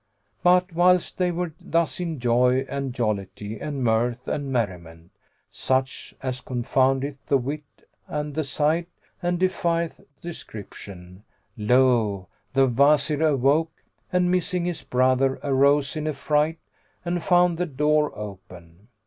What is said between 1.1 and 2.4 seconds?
they were thus in